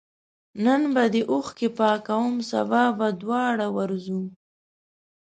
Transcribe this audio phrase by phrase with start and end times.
[0.63, 4.21] نن به دي اوښکي پاکوم سبا به دواړه ورځو